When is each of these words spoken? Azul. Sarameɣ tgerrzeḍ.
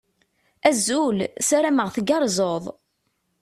Azul. 0.69 1.17
Sarameɣ 1.47 1.87
tgerrzeḍ. 1.95 2.63